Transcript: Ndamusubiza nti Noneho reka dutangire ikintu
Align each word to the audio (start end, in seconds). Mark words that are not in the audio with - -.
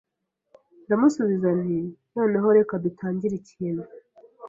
Ndamusubiza 0.85 1.49
nti 1.61 1.79
Noneho 2.15 2.47
reka 2.57 2.73
dutangire 2.85 3.33
ikintu 3.41 3.83